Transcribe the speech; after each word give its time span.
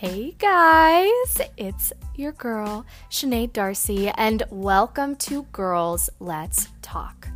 Hey 0.00 0.36
guys, 0.38 1.40
it's 1.56 1.92
your 2.14 2.30
girl, 2.30 2.86
Sinead 3.10 3.52
Darcy, 3.52 4.08
and 4.10 4.44
welcome 4.48 5.16
to 5.16 5.42
Girls 5.50 6.08
Let's 6.20 6.68
Talk. 6.82 7.26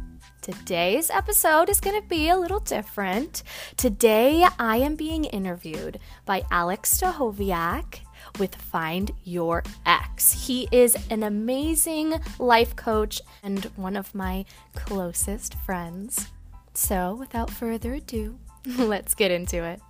Today's 0.43 1.11
episode 1.11 1.69
is 1.69 1.81
going 1.81 2.01
to 2.01 2.07
be 2.07 2.29
a 2.29 2.37
little 2.37 2.61
different. 2.61 3.43
Today, 3.77 4.47
I 4.61 4.77
am 4.77 4.95
being 4.95 5.25
interviewed 5.25 5.99
by 6.25 6.45
Alex 6.53 7.01
Stachowiak 7.01 7.99
with 8.39 8.55
Find 8.55 9.11
Your 9.25 9.65
X. 9.85 10.47
He 10.47 10.69
is 10.71 10.97
an 11.11 11.25
amazing 11.25 12.15
life 12.39 12.77
coach 12.77 13.21
and 13.43 13.65
one 13.75 13.97
of 13.97 14.15
my 14.15 14.45
closest 14.77 15.57
friends. 15.67 16.29
So, 16.75 17.17
without 17.17 17.51
further 17.51 17.95
ado, 17.95 18.39
let's 18.79 19.15
get 19.15 19.33
into 19.33 19.65
it. 19.65 19.81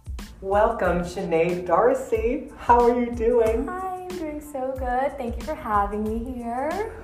Welcome, 0.41 1.01
Sinead 1.01 1.67
Darcy. 1.67 2.51
How 2.57 2.81
are 2.81 2.99
you 2.99 3.13
doing? 3.13 3.67
Hi, 3.67 4.07
I'm 4.11 4.19
doing 4.19 4.41
so 4.41 4.75
good. 4.79 5.17
Thank 5.19 5.37
you 5.37 5.43
for 5.43 5.55
having 5.55 6.05
me 6.05 6.33
here. 6.33 6.95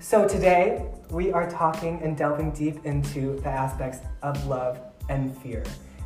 So, 0.00 0.26
today 0.26 0.84
we 1.10 1.32
are 1.32 1.48
talking 1.48 2.00
and 2.02 2.16
delving 2.16 2.50
deep 2.50 2.84
into 2.84 3.38
the 3.40 3.48
aspects 3.48 4.00
of 4.22 4.44
love 4.46 4.80
and 5.08 5.36
fear 5.38 5.62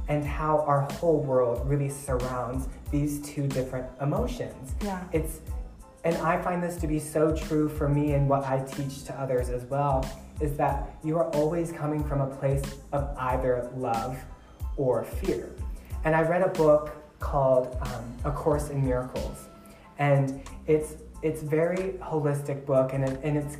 and 0.09 0.25
how 0.25 0.61
our 0.61 0.83
whole 0.93 1.21
world 1.21 1.67
really 1.67 1.89
surrounds 1.89 2.69
these 2.91 3.21
two 3.23 3.47
different 3.47 3.87
emotions. 4.03 4.75
Yeah. 4.85 5.03
It's 5.13 5.41
and 6.05 6.17
I 6.19 6.41
find 6.41 6.63
this 6.63 6.77
to 6.77 6.87
be 6.87 6.99
so 6.99 7.35
true 7.35 7.69
for 7.69 7.89
me 7.89 8.13
and 8.13 8.29
what 8.29 8.45
I 8.45 8.63
teach 8.63 9.05
to 9.05 9.21
others 9.21 9.49
as 9.49 9.65
well 9.65 10.09
is 10.41 10.57
that 10.57 10.91
you 11.03 11.17
are 11.17 11.29
always 11.31 11.73
coming 11.73 12.05
from 12.05 12.21
a 12.21 12.27
place 12.27 12.63
of 12.93 13.15
either 13.19 13.71
love 13.75 14.17
or 14.79 15.05
fear. 15.05 15.51
And 16.05 16.17
I 16.17 16.23
read 16.23 16.43
a 16.43 16.49
book 16.49 16.95
called 17.21 17.77
um, 17.83 18.15
A 18.25 18.31
Course 18.31 18.71
in 18.71 18.83
Miracles, 18.85 19.47
and 19.99 20.41
it's 20.67 20.95
it's 21.21 21.43
very 21.43 21.95
holistic 22.01 22.65
book, 22.65 22.93
and 22.95 23.05
it, 23.05 23.21
and 23.23 23.37
it's 23.37 23.57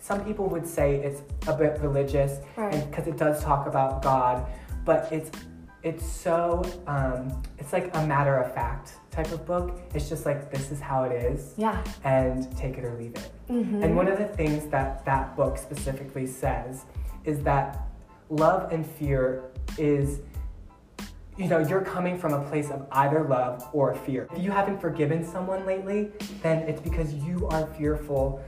some 0.00 0.24
people 0.24 0.46
would 0.48 0.66
say 0.66 0.96
it's 0.96 1.22
a 1.48 1.56
bit 1.56 1.80
religious, 1.80 2.38
Right. 2.56 2.88
because 2.90 3.06
it 3.06 3.16
does 3.16 3.42
talk 3.42 3.66
about 3.66 4.02
God, 4.02 4.46
but 4.84 5.10
it's 5.10 5.30
it's 5.82 6.04
so 6.06 6.62
um, 6.86 7.42
it's 7.58 7.72
like 7.72 7.90
a 7.96 8.06
matter 8.06 8.36
of 8.36 8.52
fact 8.54 8.92
type 9.10 9.32
of 9.32 9.44
book. 9.46 9.80
It's 9.94 10.08
just 10.08 10.26
like 10.26 10.50
this 10.50 10.70
is 10.70 10.80
how 10.80 11.04
it 11.04 11.12
is, 11.12 11.54
Yeah. 11.56 11.82
and 12.04 12.54
take 12.56 12.76
it 12.78 12.84
or 12.84 12.94
leave 12.98 13.14
it. 13.14 13.30
Mm-hmm. 13.48 13.82
And 13.82 13.96
one 13.96 14.06
of 14.08 14.18
the 14.18 14.26
things 14.28 14.66
that 14.66 15.04
that 15.06 15.34
book 15.36 15.56
specifically 15.56 16.26
says 16.26 16.84
is 17.24 17.42
that 17.44 17.88
love 18.28 18.70
and 18.72 18.84
fear 18.86 19.44
is, 19.78 20.20
you 21.36 21.48
know, 21.48 21.58
you're 21.58 21.80
coming 21.82 22.18
from 22.18 22.34
a 22.34 22.42
place 22.48 22.70
of 22.70 22.86
either 22.92 23.24
love 23.28 23.66
or 23.72 23.94
fear. 23.94 24.28
If 24.34 24.42
you 24.42 24.50
haven't 24.50 24.80
forgiven 24.80 25.24
someone 25.24 25.64
lately, 25.64 26.10
then 26.42 26.58
it's 26.68 26.80
because 26.80 27.14
you 27.14 27.48
are 27.48 27.66
fearful. 27.78 28.42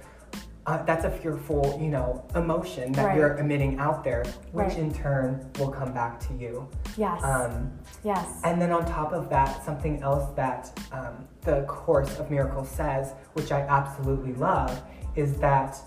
Uh, 0.66 0.82
that's 0.84 1.04
a 1.04 1.10
fearful, 1.10 1.78
you 1.80 1.88
know, 1.88 2.24
emotion 2.34 2.90
that 2.92 3.04
Right. 3.06 3.18
you're 3.18 3.36
emitting 3.36 3.78
out 3.78 4.02
there, 4.02 4.24
which 4.52 4.68
Right. 4.68 4.78
in 4.78 4.92
turn 4.92 5.50
will 5.58 5.68
come 5.70 5.92
back 5.92 6.18
to 6.20 6.32
you. 6.34 6.66
Yes. 6.96 7.22
Um, 7.22 7.70
yes. 8.02 8.40
and 8.44 8.60
then 8.60 8.72
on 8.72 8.84
top 8.86 9.12
of 9.12 9.28
that, 9.28 9.62
something 9.62 10.02
else 10.02 10.30
that 10.36 10.70
um, 10.92 11.26
the 11.42 11.62
Course 11.62 12.18
of 12.18 12.30
Miracles 12.30 12.68
says, 12.70 13.12
which 13.34 13.52
I 13.52 13.60
absolutely 13.62 14.32
love, 14.34 14.82
is 15.16 15.36
that 15.38 15.78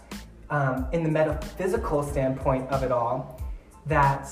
um, 0.50 0.88
in 0.94 1.04
the 1.04 1.10
metaphysical 1.12 2.04
standpoint 2.04 2.70
of 2.70 2.82
it 2.84 2.92
all, 2.92 3.40
that 3.88 4.30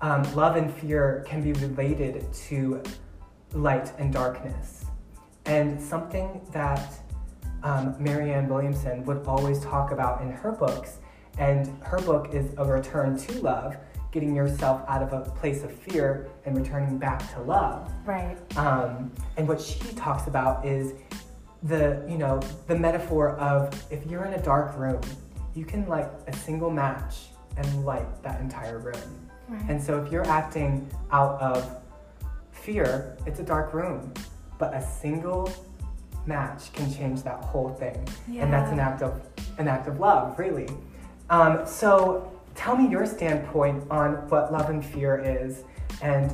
um, 0.00 0.22
love 0.34 0.56
and 0.56 0.72
fear 0.72 1.24
can 1.26 1.42
be 1.42 1.52
related 1.54 2.32
to 2.32 2.82
light 3.52 3.92
and 3.98 4.12
darkness. 4.12 4.84
And 5.46 5.80
something 5.80 6.40
that 6.52 6.92
um, 7.62 7.96
Marianne 7.98 8.48
Williamson 8.48 9.04
would 9.04 9.26
always 9.26 9.60
talk 9.60 9.90
about 9.90 10.22
in 10.22 10.30
her 10.30 10.52
books, 10.52 10.98
and 11.38 11.66
her 11.82 11.98
book 11.98 12.32
is 12.32 12.52
A 12.58 12.64
Return 12.64 13.16
to 13.16 13.40
Love, 13.40 13.76
getting 14.12 14.34
yourself 14.34 14.82
out 14.88 15.02
of 15.02 15.12
a 15.12 15.30
place 15.32 15.62
of 15.62 15.72
fear 15.72 16.28
and 16.44 16.56
returning 16.56 16.98
back 16.98 17.32
to 17.34 17.42
love. 17.42 17.90
right. 18.06 18.36
Um, 18.56 19.12
and 19.36 19.46
what 19.46 19.60
she 19.60 19.78
talks 19.94 20.26
about 20.26 20.64
is 20.64 20.94
the, 21.64 22.04
you 22.08 22.16
know, 22.16 22.40
the 22.66 22.78
metaphor 22.78 23.36
of 23.36 23.74
if 23.90 24.06
you're 24.06 24.24
in 24.24 24.34
a 24.34 24.42
dark 24.42 24.76
room, 24.78 25.00
you 25.54 25.64
can 25.64 25.86
light 25.88 26.08
a 26.26 26.32
single 26.32 26.70
match 26.70 27.28
and 27.56 27.84
light 27.84 28.22
that 28.22 28.40
entire 28.40 28.78
room. 28.78 29.27
Right. 29.48 29.70
And 29.70 29.82
so 29.82 30.02
if 30.02 30.12
you're 30.12 30.26
acting 30.26 30.90
out 31.10 31.40
of 31.40 31.80
fear, 32.50 33.16
it's 33.26 33.40
a 33.40 33.42
dark 33.42 33.72
room, 33.72 34.12
but 34.58 34.74
a 34.74 34.82
single 34.82 35.50
match 36.26 36.72
can 36.72 36.92
change 36.92 37.22
that 37.22 37.42
whole 37.42 37.70
thing. 37.70 38.06
And 38.44 38.52
that's 38.52 38.70
an 38.70 38.78
act 38.78 39.02
of 39.02 39.20
an 39.58 39.66
act 39.66 39.88
of 39.88 39.98
love, 39.98 40.38
really. 40.38 40.68
Um, 41.30 41.66
so 41.66 42.32
tell 42.54 42.76
me 42.76 42.88
your 42.88 43.06
standpoint 43.06 43.84
on 43.90 44.28
what 44.28 44.52
love 44.52 44.70
and 44.70 44.84
fear 44.84 45.18
is 45.24 45.64
and 46.02 46.32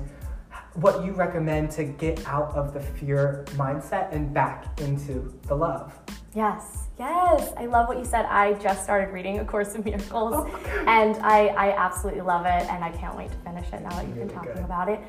what 0.74 1.04
you 1.04 1.12
recommend 1.12 1.70
to 1.70 1.84
get 1.84 2.26
out 2.26 2.54
of 2.56 2.74
the 2.74 2.80
fear 2.80 3.44
mindset 3.50 4.12
and 4.12 4.34
back 4.34 4.80
into 4.80 5.32
the 5.42 5.54
love. 5.54 5.96
Yes, 6.34 6.88
yes. 6.98 7.52
I 7.56 7.66
love 7.66 7.86
what 7.88 7.98
you 7.98 8.04
said. 8.04 8.26
I 8.26 8.54
just 8.54 8.82
started 8.82 9.12
reading 9.12 9.38
A 9.38 9.44
Course 9.44 9.74
in 9.74 9.84
Miracles, 9.84 10.34
Oh, 10.34 10.84
and 10.86 11.16
I, 11.18 11.46
I 11.48 11.76
absolutely 11.76 12.22
love 12.22 12.44
it, 12.46 12.68
and 12.70 12.82
I 12.82 12.90
can't 12.90 13.16
wait 13.16 13.30
to 13.30 13.36
finish 13.38 13.66
it 13.72 13.82
now 13.82 13.90
that 13.90 14.04
you've 14.06 14.14
been 14.16 14.22
Really 14.28 14.34
talking 14.34 14.54
good. 14.54 14.64
about 14.64 14.88
it. 14.88 15.00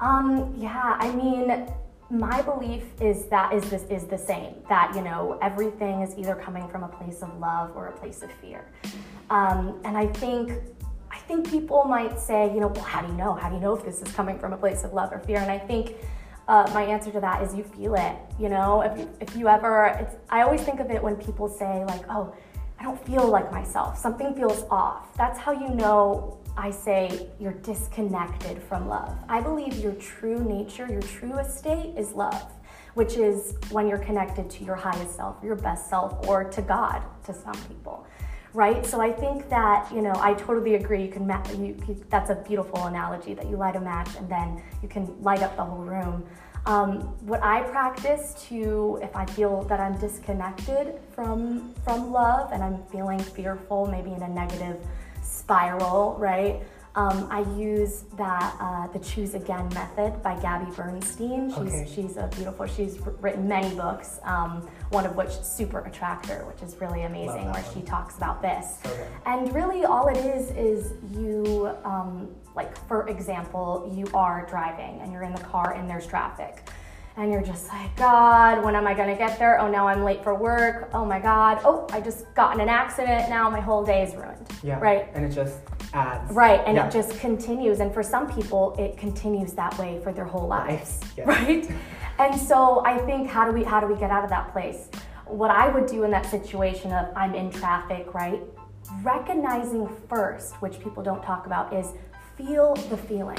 Um, 0.00 0.54
yeah, 0.58 0.96
I 0.98 1.10
mean, 1.12 1.66
my 2.10 2.42
belief 2.42 2.84
is 3.00 3.24
that 3.26 3.54
is 3.54 3.68
this 3.70 3.84
is 3.84 4.04
the 4.04 4.18
same. 4.18 4.56
That 4.68 4.92
you 4.94 5.00
know 5.02 5.38
everything 5.40 6.02
is 6.02 6.14
either 6.18 6.34
coming 6.34 6.68
from 6.68 6.82
a 6.84 6.88
place 6.88 7.22
of 7.22 7.38
love 7.38 7.72
or 7.74 7.86
a 7.86 7.92
place 7.92 8.22
of 8.22 8.30
fear, 8.32 8.66
um, 9.30 9.80
and 9.84 9.96
I 9.96 10.06
think. 10.06 10.52
I 11.10 11.18
think 11.26 11.48
people 11.48 11.84
might 11.84 12.18
say, 12.18 12.52
you 12.52 12.58
know, 12.58 12.66
well, 12.66 12.82
how 12.82 13.00
do 13.00 13.06
you 13.06 13.14
know? 13.14 13.34
How 13.34 13.48
do 13.48 13.54
you 13.54 13.60
know 13.60 13.74
if 13.76 13.84
this 13.84 14.02
is 14.02 14.12
coming 14.12 14.36
from 14.36 14.52
a 14.52 14.56
place 14.56 14.82
of 14.82 14.92
love 14.92 15.12
or 15.12 15.20
fear? 15.20 15.38
And 15.38 15.48
I 15.50 15.58
think 15.58 15.94
uh, 16.48 16.70
my 16.74 16.82
answer 16.82 17.10
to 17.10 17.20
that 17.20 17.42
is 17.42 17.54
you 17.54 17.64
feel 17.64 17.94
it. 17.94 18.16
You 18.38 18.48
know, 18.48 18.82
if 18.82 18.98
you, 18.98 19.10
if 19.20 19.36
you 19.36 19.48
ever, 19.48 20.08
I 20.28 20.42
always 20.42 20.60
think 20.62 20.80
of 20.80 20.90
it 20.90 21.02
when 21.02 21.16
people 21.16 21.48
say 21.48 21.84
like, 21.84 22.02
oh, 22.10 22.34
I 22.78 22.82
don't 22.82 23.02
feel 23.06 23.26
like 23.28 23.50
myself. 23.50 23.98
Something 23.98 24.34
feels 24.34 24.64
off. 24.70 25.14
That's 25.16 25.38
how 25.38 25.52
you 25.52 25.68
know. 25.70 26.38
I 26.56 26.70
say 26.70 27.28
you're 27.40 27.54
disconnected 27.54 28.62
from 28.62 28.88
love. 28.88 29.16
I 29.28 29.40
believe 29.40 29.74
your 29.78 29.94
true 29.94 30.38
nature, 30.44 30.86
your 30.86 31.02
true 31.02 31.38
estate 31.38 31.98
is 31.98 32.12
love, 32.12 32.52
which 32.94 33.16
is 33.16 33.56
when 33.70 33.88
you're 33.88 33.98
connected 33.98 34.48
to 34.50 34.64
your 34.64 34.76
highest 34.76 35.16
self, 35.16 35.42
your 35.42 35.56
best 35.56 35.90
self, 35.90 36.28
or 36.28 36.44
to 36.44 36.62
God 36.62 37.02
to 37.24 37.34
some 37.34 37.56
people 37.66 38.06
right? 38.54 38.86
So 38.86 39.00
I 39.00 39.12
think 39.12 39.48
that 39.50 39.92
you 39.92 40.00
know 40.00 40.14
I 40.16 40.34
totally 40.34 40.76
agree. 40.76 41.02
You 41.02 41.10
can 41.10 41.26
ma- 41.26 41.42
you, 41.50 41.76
you 41.86 42.04
that's 42.08 42.30
a 42.30 42.36
beautiful 42.36 42.86
analogy 42.86 43.34
that 43.34 43.46
you 43.48 43.56
light 43.56 43.76
a 43.76 43.80
match 43.80 44.10
and 44.16 44.28
then 44.28 44.62
you 44.82 44.88
can 44.88 45.20
light 45.22 45.42
up 45.42 45.56
the 45.56 45.64
whole 45.64 45.84
room. 45.84 46.24
Um, 46.66 47.00
what 47.26 47.42
I 47.42 47.60
practice 47.62 48.34
to 48.48 48.98
if 49.02 49.14
I 49.14 49.26
feel 49.26 49.62
that 49.64 49.80
I'm 49.80 49.98
disconnected 49.98 50.94
from 51.14 51.74
from 51.84 52.10
love 52.10 52.52
and 52.52 52.62
I'm 52.62 52.82
feeling 52.84 53.18
fearful, 53.18 53.86
maybe 53.86 54.12
in 54.12 54.22
a 54.22 54.28
negative 54.28 54.78
spiral, 55.22 56.16
right? 56.18 56.62
Um, 56.96 57.26
I 57.28 57.40
use 57.58 58.04
that 58.16 58.56
uh, 58.60 58.86
the 58.86 59.00
Choose 59.00 59.34
Again 59.34 59.68
method 59.74 60.22
by 60.22 60.38
Gabby 60.40 60.70
Bernstein. 60.76 61.48
She's 61.50 61.58
Okay. 61.58 61.90
she's 61.92 62.16
a 62.16 62.28
beautiful. 62.28 62.66
She's 62.66 63.00
written 63.20 63.48
many 63.48 63.74
books. 63.74 64.20
Um, 64.22 64.68
one 64.90 65.04
of 65.04 65.16
which 65.16 65.30
Super 65.30 65.80
Attractor, 65.80 66.44
which 66.46 66.62
is 66.62 66.80
really 66.80 67.02
amazing, 67.02 67.46
where 67.46 67.62
one. 67.62 67.74
she 67.74 67.82
talks 67.82 68.16
about 68.16 68.40
this. 68.42 68.78
Okay. 68.86 69.08
And 69.26 69.52
really, 69.52 69.84
all 69.84 70.06
it 70.06 70.18
is 70.18 70.50
is 70.52 70.92
you, 71.18 71.68
um, 71.84 72.28
like, 72.54 72.76
for 72.86 73.08
example, 73.08 73.90
you 73.92 74.06
are 74.14 74.46
driving 74.48 75.00
and 75.00 75.12
you're 75.12 75.24
in 75.24 75.34
the 75.34 75.42
car 75.42 75.72
and 75.74 75.90
there's 75.90 76.06
traffic. 76.06 76.68
And 77.16 77.30
you're 77.30 77.42
just 77.42 77.68
like, 77.68 77.94
God, 77.96 78.64
when 78.64 78.74
am 78.74 78.86
I 78.88 78.94
gonna 78.94 79.16
get 79.16 79.38
there? 79.38 79.60
Oh, 79.60 79.70
now 79.70 79.86
I'm 79.86 80.02
late 80.02 80.24
for 80.24 80.34
work. 80.34 80.90
Oh 80.92 81.04
my 81.04 81.20
God. 81.20 81.60
Oh, 81.64 81.86
I 81.92 82.00
just 82.00 82.32
got 82.34 82.54
in 82.54 82.60
an 82.60 82.68
accident. 82.68 83.30
Now 83.30 83.48
my 83.48 83.60
whole 83.60 83.84
day 83.84 84.02
is 84.02 84.14
ruined. 84.16 84.48
Yeah. 84.64 84.80
Right? 84.80 85.08
And 85.14 85.24
it 85.24 85.30
just 85.30 85.60
adds. 85.92 86.32
Right. 86.32 86.60
And 86.66 86.76
Yeah. 86.76 86.88
it 86.88 86.92
just 86.92 87.18
continues. 87.20 87.78
And 87.78 87.94
for 87.94 88.02
some 88.02 88.32
people, 88.32 88.74
it 88.78 88.96
continues 88.96 89.52
that 89.52 89.78
way 89.78 90.00
for 90.02 90.12
their 90.12 90.24
whole 90.24 90.48
lives. 90.48 91.00
Yeah. 91.16 91.24
Right? 91.26 91.70
And 92.18 92.38
so 92.40 92.82
I 92.84 92.98
think 92.98 93.28
how 93.28 93.44
do 93.44 93.52
we 93.52 93.62
how 93.62 93.78
do 93.78 93.86
we 93.86 93.94
get 93.94 94.10
out 94.10 94.24
of 94.24 94.30
that 94.30 94.52
place? 94.52 94.88
What 95.26 95.52
I 95.52 95.68
would 95.68 95.86
do 95.86 96.02
in 96.02 96.10
that 96.10 96.26
situation 96.26 96.92
of 96.92 97.08
I'm 97.16 97.34
in 97.36 97.50
traffic, 97.50 98.12
right? 98.12 98.40
Recognizing 99.02 99.88
first, 100.08 100.60
which 100.60 100.80
people 100.80 101.02
don't 101.02 101.22
talk 101.22 101.46
about, 101.46 101.72
is 101.72 101.92
feel 102.36 102.74
the 102.90 102.96
feeling. 102.96 103.38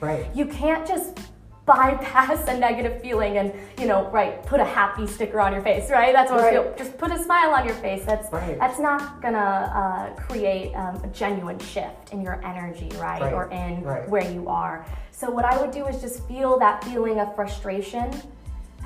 Right. 0.00 0.26
You 0.34 0.46
can't 0.46 0.86
just 0.86 1.18
bypass 1.66 2.46
a 2.48 2.58
negative 2.58 3.00
feeling 3.00 3.38
and 3.38 3.52
you 3.78 3.86
know 3.86 4.10
right 4.10 4.44
put 4.44 4.60
a 4.60 4.64
happy 4.64 5.06
sticker 5.06 5.40
on 5.40 5.50
your 5.52 5.62
face 5.62 5.90
right 5.90 6.12
that's 6.12 6.30
what 6.30 6.40
I 6.40 6.44
Right. 6.44 6.52
feel 6.52 6.74
just 6.76 6.98
put 6.98 7.10
a 7.10 7.18
smile 7.18 7.50
on 7.54 7.64
your 7.64 7.76
face 7.76 8.04
that's 8.04 8.30
Right. 8.30 8.58
that's 8.58 8.78
not 8.78 9.22
gonna 9.22 9.72
uh, 10.18 10.20
create 10.22 10.74
um, 10.74 10.96
a 11.02 11.06
genuine 11.08 11.58
shift 11.58 12.12
in 12.12 12.20
your 12.20 12.38
energy 12.44 12.90
right, 12.98 13.22
Right. 13.22 13.32
or 13.32 13.50
in 13.50 13.82
Right. 13.82 14.06
where 14.08 14.30
you 14.30 14.48
are 14.48 14.84
so 15.10 15.30
what 15.30 15.44
i 15.46 15.56
would 15.58 15.70
do 15.70 15.86
is 15.86 16.00
just 16.02 16.26
feel 16.28 16.58
that 16.58 16.84
feeling 16.84 17.18
of 17.18 17.34
frustration 17.34 18.10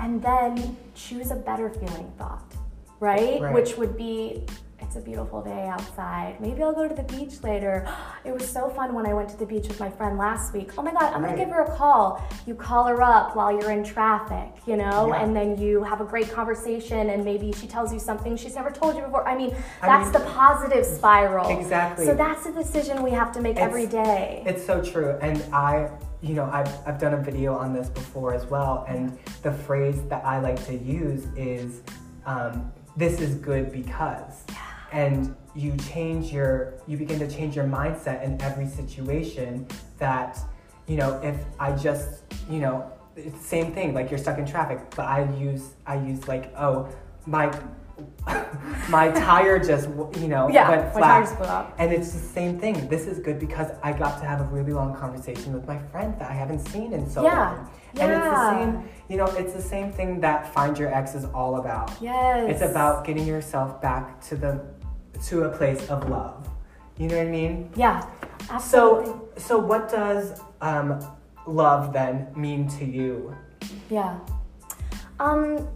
and 0.00 0.22
then 0.22 0.76
choose 0.94 1.32
a 1.32 1.36
better 1.36 1.68
feeling 1.70 2.08
thought, 2.16 2.44
right? 3.00 3.52
Which 3.52 3.76
would 3.76 3.96
be, 3.96 4.44
a 4.98 5.00
beautiful 5.00 5.40
day 5.42 5.66
outside. 5.68 6.36
Maybe 6.40 6.62
I'll 6.62 6.74
go 6.74 6.86
to 6.88 6.94
the 6.94 7.04
beach 7.04 7.42
later. 7.42 7.88
It 8.24 8.32
was 8.34 8.46
so 8.46 8.68
fun 8.68 8.92
when 8.94 9.06
I 9.06 9.14
went 9.14 9.30
to 9.30 9.36
the 9.38 9.46
beach 9.46 9.68
with 9.68 9.80
my 9.80 9.88
friend 9.88 10.18
last 10.18 10.52
week. 10.52 10.72
Oh 10.76 10.82
my 10.82 10.92
God, 10.92 11.14
I'm 11.14 11.22
Right. 11.22 11.30
gonna 11.30 11.44
give 11.46 11.48
her 11.54 11.62
a 11.62 11.74
call. 11.76 12.22
You 12.46 12.54
call 12.54 12.84
her 12.84 13.00
up 13.02 13.34
while 13.36 13.50
you're 13.50 13.70
in 13.70 13.82
traffic, 13.84 14.48
you 14.66 14.76
know, 14.76 15.06
Yeah. 15.08 15.22
and 15.22 15.34
then 15.34 15.56
you 15.56 15.82
have 15.82 16.02
a 16.02 16.04
great 16.04 16.30
conversation 16.30 17.08
and 17.10 17.24
maybe 17.24 17.52
she 17.52 17.66
tells 17.66 17.90
you 17.92 17.98
something 17.98 18.36
she's 18.36 18.54
never 18.56 18.70
told 18.70 18.96
you 18.96 19.02
before. 19.02 19.26
I 19.26 19.34
mean, 19.34 19.54
I 19.80 19.86
that's 19.86 20.12
mean- 20.12 20.22
the 20.22 20.28
positive 20.30 20.84
spiral. 20.84 21.48
Exactly. 21.48 22.04
So 22.04 22.14
that's 22.14 22.44
a 22.44 22.52
decision 22.52 23.02
we 23.02 23.12
have 23.12 23.32
to 23.32 23.40
make 23.40 23.56
every 23.58 23.84
It's- 23.84 24.04
day. 24.06 24.42
It's 24.44 24.66
so 24.66 24.82
true. 24.82 25.16
And 25.22 25.42
I, 25.54 25.88
you 26.20 26.34
know, 26.34 26.50
I've, 26.52 26.70
I've 26.86 26.98
done 26.98 27.14
a 27.14 27.22
video 27.30 27.56
on 27.56 27.72
this 27.72 27.88
before 27.88 28.34
as 28.34 28.44
well. 28.46 28.84
And 28.88 29.16
the 29.42 29.52
phrase 29.52 30.02
that 30.08 30.22
I 30.26 30.40
like 30.40 30.62
to 30.66 30.74
use 30.76 31.26
is, 31.36 31.80
um, 32.26 32.70
this 32.96 33.20
is 33.20 33.36
good 33.36 33.72
because. 33.72 34.44
And 34.92 35.34
you 35.54 35.76
change 35.76 36.32
your, 36.32 36.74
you 36.86 36.96
begin 36.96 37.18
to 37.18 37.28
change 37.30 37.56
your 37.56 37.64
mindset 37.66 38.22
in 38.24 38.40
every 38.40 38.66
situation 38.66 39.66
that, 39.98 40.38
you 40.86 40.96
know, 40.96 41.20
if 41.22 41.36
I 41.58 41.72
just, 41.72 42.22
you 42.48 42.60
know, 42.60 42.90
it's 43.16 43.36
the 43.38 43.44
same 43.44 43.72
thing, 43.74 43.92
like 43.94 44.10
you're 44.10 44.18
stuck 44.18 44.38
in 44.38 44.46
traffic, 44.46 44.78
but 44.94 45.06
I 45.06 45.30
use, 45.36 45.70
I 45.86 45.96
use 45.96 46.26
like, 46.28 46.52
oh, 46.56 46.88
my, 47.26 47.52
my 48.88 49.10
tire 49.10 49.58
just, 49.58 49.88
you 50.20 50.28
know, 50.28 50.48
yeah, 50.48 50.68
went 50.70 50.84
my 50.86 50.90
flat. 50.92 51.24
tires 51.24 51.32
blew 51.36 51.46
up. 51.46 51.74
And 51.78 51.92
it's 51.92 52.12
the 52.12 52.18
same 52.20 52.58
thing. 52.60 52.88
This 52.88 53.06
is 53.08 53.18
good 53.18 53.40
because 53.40 53.72
I 53.82 53.92
got 53.92 54.20
to 54.20 54.26
have 54.26 54.40
a 54.40 54.44
really 54.44 54.72
long 54.72 54.94
conversation 54.94 55.52
with 55.52 55.66
my 55.66 55.78
friend 55.90 56.14
that 56.20 56.30
I 56.30 56.34
haven't 56.34 56.60
seen 56.68 56.92
in 56.92 57.10
so 57.10 57.24
Yeah, 57.24 57.50
long. 57.50 57.70
And 58.00 58.12
it's 58.12 58.20
the 58.22 58.30
yeah. 58.30 58.58
same, 58.58 58.88
you 59.08 59.16
know, 59.16 59.26
it's 59.26 59.52
the 59.54 59.62
same 59.62 59.90
thing 59.92 60.20
that 60.20 60.54
Find 60.54 60.78
Your 60.78 60.94
X 60.94 61.14
is 61.16 61.24
all 61.26 61.56
about. 61.56 61.90
Yes. 62.00 62.48
It's 62.52 62.62
about 62.70 63.04
getting 63.04 63.26
yourself 63.26 63.82
back 63.82 64.20
to 64.28 64.36
the 64.36 64.64
to 65.26 65.44
a 65.44 65.56
place 65.56 65.88
of 65.88 66.08
love. 66.08 66.48
You 66.98 67.08
know 67.08 67.16
what 67.16 67.26
I 67.26 67.30
mean? 67.30 67.70
Yeah, 67.76 68.06
absolutely. 68.50 69.06
So 69.06 69.28
so 69.36 69.58
what 69.58 69.88
does 69.88 70.40
um, 70.60 71.00
love 71.46 71.92
then 71.92 72.28
mean 72.36 72.68
to 72.70 72.84
you? 72.84 73.36
Yeah. 73.88 74.18
Um, 75.20 75.68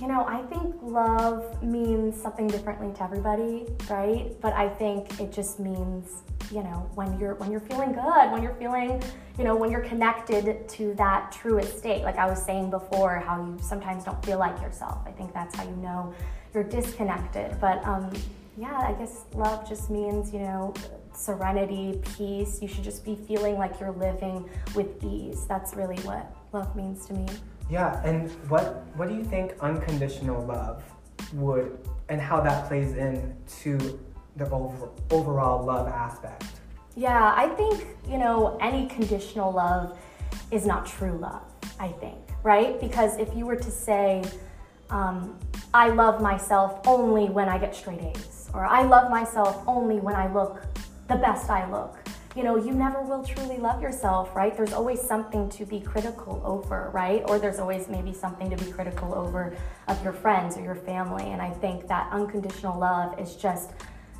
you 0.00 0.08
know, 0.08 0.24
I 0.26 0.42
think 0.42 0.74
love 0.82 1.62
means 1.62 2.20
something 2.20 2.48
differently 2.48 2.92
to 2.94 3.04
everybody, 3.04 3.66
right? 3.88 4.32
But 4.40 4.52
I 4.54 4.68
think 4.68 5.20
it 5.20 5.32
just 5.32 5.60
means, 5.60 6.22
you 6.50 6.62
know, 6.62 6.90
when 6.94 7.18
you're 7.18 7.34
when 7.36 7.50
you're 7.50 7.60
feeling 7.60 7.92
good, 7.92 8.32
when 8.32 8.42
you're 8.42 8.56
feeling, 8.56 9.02
you 9.38 9.44
know, 9.44 9.54
when 9.54 9.70
you're 9.70 9.82
connected 9.82 10.68
to 10.68 10.94
that 10.94 11.30
truest 11.30 11.78
state. 11.78 12.02
Like 12.02 12.16
I 12.16 12.26
was 12.26 12.42
saying 12.42 12.70
before, 12.70 13.18
how 13.20 13.40
you 13.44 13.56
sometimes 13.62 14.04
don't 14.04 14.24
feel 14.24 14.38
like 14.38 14.60
yourself. 14.60 14.98
I 15.06 15.12
think 15.12 15.32
that's 15.32 15.54
how 15.54 15.64
you 15.64 15.76
know 15.76 16.12
you're 16.52 16.64
disconnected. 16.64 17.58
But 17.60 17.84
um, 17.86 18.12
yeah, 18.56 18.78
I 18.78 18.92
guess 18.92 19.24
love 19.34 19.68
just 19.68 19.90
means, 19.90 20.32
you 20.32 20.40
know, 20.40 20.74
serenity, 21.12 22.00
peace. 22.16 22.60
You 22.62 22.68
should 22.68 22.84
just 22.84 23.04
be 23.04 23.16
feeling 23.16 23.58
like 23.58 23.80
you're 23.80 23.92
living 23.92 24.48
with 24.74 25.02
ease. 25.02 25.46
That's 25.46 25.74
really 25.74 25.96
what 26.02 26.34
love 26.52 26.74
means 26.76 27.06
to 27.06 27.14
me. 27.14 27.26
Yeah, 27.70 28.02
and 28.04 28.30
what 28.48 28.86
what 28.96 29.08
do 29.08 29.14
you 29.14 29.24
think 29.24 29.54
unconditional 29.60 30.44
love 30.44 30.82
would 31.32 31.78
and 32.08 32.20
how 32.20 32.40
that 32.40 32.68
plays 32.68 32.92
in 32.92 33.36
to 33.62 33.98
the 34.36 34.48
over, 34.50 34.88
overall 35.10 35.64
love 35.64 35.88
aspect? 35.88 36.44
Yeah, 36.96 37.34
I 37.36 37.48
think, 37.48 37.86
you 38.08 38.18
know, 38.18 38.56
any 38.60 38.86
conditional 38.86 39.52
love 39.52 39.98
is 40.50 40.64
not 40.64 40.86
true 40.86 41.18
love, 41.18 41.42
I 41.80 41.88
think, 41.88 42.18
right? 42.42 42.80
Because 42.80 43.16
if 43.16 43.34
you 43.34 43.46
were 43.46 43.56
to 43.56 43.70
say, 43.70 44.22
um, 44.90 45.38
I 45.72 45.88
love 45.88 46.20
myself 46.20 46.86
only 46.86 47.26
when 47.30 47.48
I 47.48 47.58
get 47.58 47.74
straight 47.74 48.00
A's, 48.00 48.33
or 48.54 48.64
I 48.64 48.82
love 48.84 49.10
myself 49.10 49.62
only 49.66 49.96
when 49.96 50.14
I 50.14 50.32
look 50.32 50.62
the 51.08 51.16
best 51.16 51.50
I 51.50 51.70
look, 51.70 51.98
you 52.34 52.42
know, 52.42 52.56
you 52.56 52.72
never 52.72 53.02
will 53.02 53.22
truly 53.22 53.58
love 53.58 53.80
yourself, 53.80 54.34
right? 54.34 54.56
There's 54.56 54.72
always 54.72 55.00
something 55.00 55.48
to 55.50 55.64
be 55.64 55.80
critical 55.80 56.42
over, 56.44 56.90
right? 56.92 57.22
Or 57.28 57.38
there's 57.38 57.58
always 57.60 57.88
maybe 57.88 58.12
something 58.12 58.50
to 58.50 58.56
be 58.56 58.70
critical 58.72 59.14
over 59.14 59.56
of 59.86 60.02
your 60.02 60.12
friends 60.12 60.56
or 60.56 60.62
your 60.62 60.74
family. 60.74 61.24
And 61.24 61.40
I 61.40 61.50
think 61.50 61.86
that 61.88 62.08
unconditional 62.10 62.78
love 62.78 63.18
is 63.20 63.36
just 63.36 63.70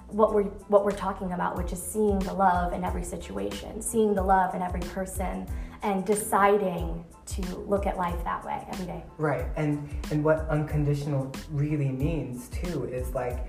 what 0.09 0.33
we're 0.33 0.45
what 0.45 0.85
we're 0.85 0.93
talking 0.93 1.33
about, 1.33 1.57
which 1.57 1.73
is 1.73 1.83
seeing 1.83 2.21
the 2.21 2.33
love 2.33 2.73
in 2.73 2.85
every 2.85 3.03
situation, 3.03 3.83
seeing 3.83 4.15
the 4.15 4.23
love 4.23 4.55
in 4.55 4.63
every 4.63 4.81
person, 4.81 5.49
and 5.83 6.07
deciding 6.07 7.05
to 7.27 7.43
look 7.67 7.87
at 7.87 7.97
life 7.97 8.23
that 8.23 8.45
way 8.45 8.65
every 8.71 8.87
day. 8.87 9.03
Right. 9.19 9.47
And 9.57 9.89
and 10.13 10.23
what 10.23 10.49
unconditional 10.49 11.33
really 11.51 11.89
means 11.89 12.49
too 12.49 12.85
is 12.85 13.13
like 13.13 13.45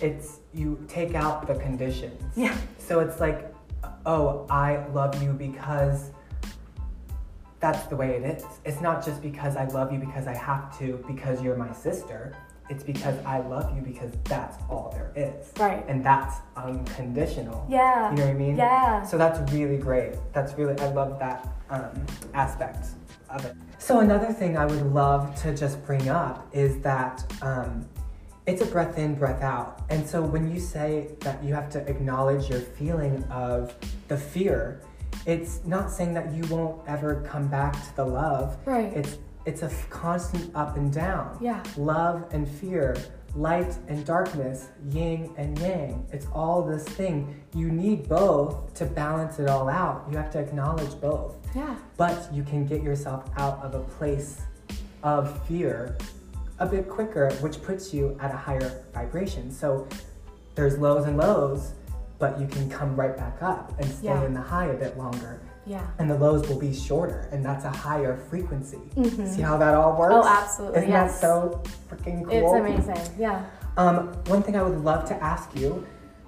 it's 0.00 0.40
you 0.52 0.84
take 0.88 1.14
out 1.14 1.46
the 1.46 1.54
conditions. 1.54 2.22
Yeah. 2.36 2.56
So 2.78 3.00
it's 3.00 3.20
like, 3.20 3.54
oh, 4.06 4.46
I 4.50 4.86
love 4.88 5.22
you 5.22 5.32
because 5.32 6.10
that's 7.60 7.86
the 7.86 7.96
way 7.96 8.16
it 8.16 8.24
is. 8.24 8.44
It's 8.64 8.80
not 8.80 9.04
just 9.04 9.22
because 9.22 9.56
I 9.56 9.66
love 9.66 9.92
you 9.92 9.98
because 9.98 10.26
I 10.26 10.34
have 10.34 10.76
to, 10.78 11.04
because 11.06 11.42
you're 11.42 11.56
my 11.56 11.72
sister. 11.72 12.34
It's 12.70 12.82
because 12.82 13.18
I 13.26 13.40
love 13.40 13.74
you 13.74 13.82
because 13.82 14.12
that's 14.24 14.56
all 14.70 14.90
there 14.94 15.12
is. 15.16 15.52
Right. 15.58 15.84
And 15.88 16.04
that's 16.04 16.36
unconditional. 16.56 17.66
Yeah. 17.68 18.10
You 18.10 18.16
know 18.16 18.26
what 18.26 18.30
I 18.30 18.38
mean? 18.38 18.56
Yeah. 18.56 19.02
So 19.02 19.18
that's 19.18 19.52
really 19.52 19.76
great. 19.76 20.14
That's 20.32 20.54
really, 20.54 20.78
I 20.80 20.88
love 20.92 21.18
that 21.18 21.48
um, 21.68 22.06
aspect 22.32 22.86
of 23.28 23.44
it. 23.44 23.56
So 23.78 23.98
another 23.98 24.32
thing 24.32 24.56
I 24.56 24.66
would 24.66 24.92
love 24.92 25.34
to 25.42 25.54
just 25.54 25.84
bring 25.84 26.08
up 26.08 26.48
is 26.52 26.80
that 26.82 27.24
um, 27.42 27.88
it's 28.50 28.62
a 28.62 28.66
breath 28.66 28.98
in, 28.98 29.14
breath 29.14 29.42
out. 29.42 29.82
And 29.90 30.04
so 30.08 30.20
when 30.20 30.52
you 30.52 30.58
say 30.58 31.10
that 31.20 31.42
you 31.44 31.54
have 31.54 31.70
to 31.70 31.78
acknowledge 31.88 32.50
your 32.50 32.58
feeling 32.60 33.22
of 33.30 33.72
the 34.08 34.16
fear, 34.16 34.82
it's 35.24 35.60
not 35.64 35.88
saying 35.92 36.14
that 36.14 36.34
you 36.34 36.42
won't 36.52 36.82
ever 36.88 37.22
come 37.24 37.46
back 37.46 37.74
to 37.74 37.96
the 37.96 38.04
love. 38.04 38.58
Right. 38.66 38.92
It's 38.92 39.18
it's 39.46 39.62
a 39.62 39.70
constant 39.88 40.54
up 40.54 40.76
and 40.76 40.92
down. 40.92 41.38
Yeah. 41.40 41.62
Love 41.76 42.26
and 42.32 42.46
fear, 42.46 42.96
light 43.34 43.78
and 43.88 44.04
darkness, 44.04 44.68
yin 44.90 45.32
and 45.38 45.56
yang. 45.60 46.06
It's 46.12 46.26
all 46.32 46.62
this 46.62 46.84
thing. 46.84 47.40
You 47.54 47.70
need 47.70 48.08
both 48.08 48.74
to 48.74 48.84
balance 48.84 49.38
it 49.38 49.48
all 49.48 49.68
out. 49.68 50.06
You 50.10 50.16
have 50.18 50.30
to 50.32 50.40
acknowledge 50.40 51.00
both. 51.00 51.36
Yeah. 51.54 51.76
But 51.96 52.28
you 52.34 52.42
can 52.42 52.66
get 52.66 52.82
yourself 52.82 53.30
out 53.36 53.62
of 53.62 53.74
a 53.74 53.80
place 53.80 54.42
of 55.02 55.42
fear 55.46 55.96
a 56.60 56.66
bit 56.66 56.88
quicker, 56.88 57.30
which 57.40 57.62
puts 57.62 57.92
you 57.92 58.16
at 58.20 58.32
a 58.32 58.36
higher 58.36 58.84
vibration. 58.94 59.50
So 59.50 59.88
there's 60.54 60.78
lows 60.78 61.06
and 61.06 61.16
lows, 61.16 61.72
but 62.18 62.38
you 62.40 62.46
can 62.46 62.68
come 62.70 62.94
right 62.94 63.16
back 63.16 63.42
up 63.42 63.72
and 63.78 63.86
stay 63.90 64.06
Yeah. 64.08 64.24
in 64.24 64.34
the 64.34 64.40
high 64.40 64.66
a 64.66 64.74
bit 64.74 64.96
longer. 64.98 65.40
Yeah. 65.66 65.82
And 65.98 66.10
the 66.10 66.16
lows 66.18 66.48
will 66.48 66.58
be 66.58 66.72
shorter, 66.72 67.28
and 67.32 67.44
that's 67.44 67.64
a 67.64 67.70
higher 67.70 68.16
frequency. 68.28 68.80
Mhm. 68.96 69.26
See 69.28 69.42
how 69.42 69.56
that 69.58 69.74
all 69.74 69.96
works? 69.96 70.14
Oh, 70.16 70.24
absolutely, 70.26 70.78
Isn't 70.80 70.90
yes. 70.90 71.12
that 71.14 71.20
so 71.20 71.60
freaking 71.90 72.24
cool? 72.24 72.32
It's 72.32 72.52
amazing. 72.88 73.14
Yeah. 73.18 73.42
Um, 73.76 74.12
one 74.28 74.42
thing 74.42 74.56
I 74.56 74.62
would 74.62 74.82
love 74.84 75.04
to 75.06 75.22
ask 75.22 75.54
you 75.56 75.84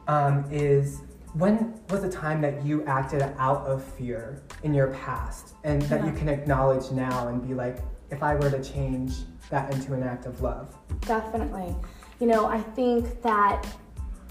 um, 0.08 0.44
is 0.50 1.00
when 1.34 1.74
was 1.90 2.04
a 2.04 2.08
time 2.10 2.40
that 2.42 2.64
you 2.64 2.84
acted 2.86 3.22
out 3.38 3.66
of 3.66 3.82
fear 3.82 4.42
in 4.62 4.74
your 4.74 4.88
past 4.88 5.54
and 5.64 5.80
that 5.82 6.04
you 6.04 6.12
can 6.12 6.28
acknowledge 6.28 6.90
now 6.90 7.28
and 7.28 7.46
be 7.46 7.54
like, 7.54 7.78
if 8.12 8.22
I 8.22 8.34
were 8.36 8.50
to 8.50 8.62
change 8.62 9.14
that 9.50 9.72
into 9.72 9.94
an 9.94 10.02
act 10.02 10.26
of 10.26 10.40
love? 10.40 10.76
Definitely. 11.00 11.74
You 12.20 12.26
know, 12.26 12.46
I 12.46 12.60
think 12.60 13.22
that 13.22 13.66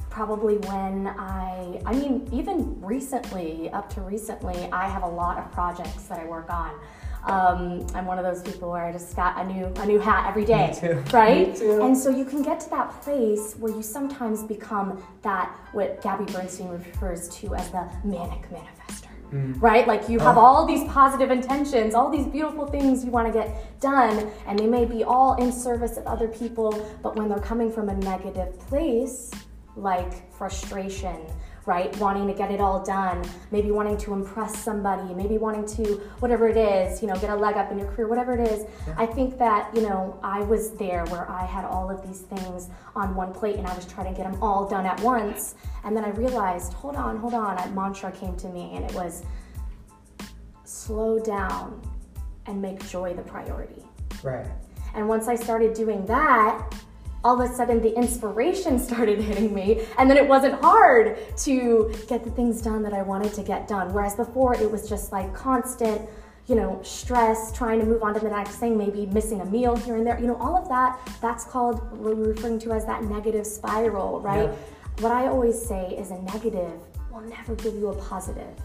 probably 0.09 0.57
when 0.57 1.07
I, 1.07 1.81
I 1.85 1.93
mean, 1.93 2.29
even 2.31 2.79
recently, 2.81 3.69
up 3.71 3.91
to 3.95 4.01
recently, 4.01 4.69
I 4.71 4.87
have 4.87 5.03
a 5.03 5.07
lot 5.07 5.37
of 5.37 5.51
projects 5.51 6.03
that 6.03 6.19
I 6.19 6.25
work 6.25 6.49
on. 6.49 6.71
Um, 7.23 7.85
I'm 7.93 8.05
one 8.05 8.17
of 8.17 8.25
those 8.25 8.41
people 8.41 8.71
where 8.71 8.83
I 8.83 8.91
just 8.91 9.15
got 9.15 9.39
a 9.39 9.47
new 9.47 9.65
a 9.77 9.85
new 9.85 9.99
hat 9.99 10.27
every 10.27 10.43
day, 10.43 10.69
Me 10.81 10.87
too. 10.87 11.03
right? 11.13 11.49
Me 11.49 11.57
too. 11.57 11.81
And 11.83 11.95
so 11.95 12.09
you 12.09 12.25
can 12.25 12.41
get 12.41 12.59
to 12.61 12.69
that 12.71 12.99
place 13.03 13.55
where 13.59 13.71
you 13.71 13.83
sometimes 13.83 14.43
become 14.43 15.03
that 15.21 15.55
what 15.71 16.01
Gabby 16.01 16.31
Bernstein 16.31 16.69
refers 16.69 17.29
to 17.29 17.53
as 17.53 17.69
the 17.69 17.87
manic 18.03 18.49
manifester 19.31 19.61
right? 19.61 19.87
Like 19.87 20.09
you 20.09 20.19
have 20.19 20.37
Oh. 20.37 20.41
all 20.41 20.65
these 20.65 20.83
positive 20.89 21.31
intentions, 21.31 21.93
all 21.93 22.09
these 22.09 22.25
beautiful 22.27 22.65
things 22.65 23.03
you 23.05 23.11
want 23.11 23.27
to 23.27 23.33
get 23.33 23.79
done, 23.79 24.29
and 24.47 24.57
they 24.59 24.67
may 24.67 24.85
be 24.85 25.03
all 25.03 25.35
in 25.35 25.51
service 25.51 25.97
of 25.97 26.05
other 26.05 26.27
people, 26.27 26.73
but 27.01 27.15
when 27.15 27.29
they're 27.29 27.39
coming 27.39 27.71
from 27.71 27.89
a 27.89 27.95
negative 27.95 28.59
place, 28.67 29.31
like 29.75 30.31
frustration, 30.33 31.17
right? 31.65 31.95
Wanting 31.97 32.27
to 32.27 32.33
get 32.33 32.51
it 32.51 32.59
all 32.59 32.83
done, 32.83 33.23
maybe 33.51 33.71
wanting 33.71 33.97
to 33.97 34.13
impress 34.13 34.57
somebody, 34.57 35.13
maybe 35.13 35.37
wanting 35.37 35.65
to, 35.77 35.95
whatever 36.19 36.47
it 36.47 36.57
is, 36.57 37.01
you 37.01 37.07
know, 37.07 37.15
get 37.15 37.29
a 37.29 37.35
leg 37.35 37.55
up 37.55 37.71
in 37.71 37.77
your 37.77 37.87
career, 37.91 38.07
whatever 38.07 38.33
it 38.33 38.39
is. 38.39 38.65
I 38.97 39.05
think 39.05 39.37
that, 39.37 39.75
you 39.75 39.81
know, 39.81 40.19
I 40.23 40.41
was 40.41 40.71
there 40.71 41.05
where 41.05 41.29
I 41.29 41.45
had 41.45 41.65
all 41.65 41.89
of 41.91 42.05
these 42.05 42.21
things 42.21 42.69
on 42.95 43.15
one 43.15 43.33
plate 43.33 43.57
and 43.57 43.67
I 43.67 43.75
was 43.75 43.85
trying 43.85 44.11
to 44.11 44.17
get 44.17 44.29
them 44.29 44.41
all 44.41 44.67
done 44.67 44.85
at 44.85 44.99
once. 45.01 45.55
And 45.83 45.95
then 45.95 46.03
I 46.03 46.09
realized, 46.09 46.73
hold 46.73 46.95
on, 46.95 47.17
hold 47.17 47.33
on, 47.33 47.57
a 47.57 47.67
mantra 47.71 48.11
came 48.11 48.35
to 48.37 48.47
me 48.47 48.71
and 48.73 48.83
it 48.83 48.93
was 48.93 49.23
slow 50.63 51.19
down 51.19 51.81
and 52.47 52.61
make 52.61 52.87
joy 52.87 53.13
the 53.13 53.21
priority. 53.21 53.83
Right. 54.23 54.47
And 54.95 55.07
once 55.07 55.27
I 55.27 55.35
started 55.35 55.73
doing 55.73 56.05
that, 56.07 56.73
all 57.23 57.39
of 57.39 57.49
a 57.49 57.53
sudden 57.53 57.81
the 57.81 57.95
inspiration 57.95 58.79
started 58.79 59.19
hitting 59.29 59.53
me 59.53 59.85
and 59.97 60.09
then 60.09 60.17
it 60.17 60.27
wasn't 60.27 60.53
hard 60.61 61.17
to 61.37 61.93
get 62.07 62.23
the 62.23 62.31
things 62.31 62.61
done 62.61 62.83
that 62.83 62.93
I 62.93 63.01
wanted 63.01 63.33
to 63.33 63.43
get 63.43 63.67
done. 63.67 63.93
Whereas 63.93 64.15
before 64.15 64.55
it 64.55 64.69
was 64.69 64.89
just 64.89 65.11
like 65.11 65.33
constant 65.33 66.01
you 66.47 66.55
know 66.55 66.79
stress 66.83 67.55
trying 67.55 67.79
to 67.79 67.85
move 67.85 68.01
on 68.01 68.13
to 68.15 68.19
the 68.19 68.29
next 68.29 68.55
thing 68.55 68.75
maybe 68.77 69.05
missing 69.07 69.41
a 69.41 69.45
meal 69.45 69.75
here 69.75 69.95
and 69.95 70.05
there. 70.05 70.19
You 70.19 70.27
know 70.27 70.37
all 70.37 70.55
of 70.55 70.67
that 70.69 70.99
that's 71.21 71.45
called 71.45 71.79
what 71.91 72.15
we're 72.17 72.29
referring 72.33 72.59
to 72.59 72.71
as 72.71 72.85
that 72.85 73.03
negative 73.03 73.45
spiral 73.45 74.19
right? 74.21 74.49
Yeah. 74.49 74.55
what 74.99 75.11
I 75.11 75.27
always 75.27 75.59
say 75.61 75.95
is 75.97 76.11
a 76.11 76.19
negative 76.19 76.73
will 77.11 77.21
never 77.21 77.55
give 77.55 77.75
you 77.75 77.89
a 77.89 77.95
positive 77.95 78.55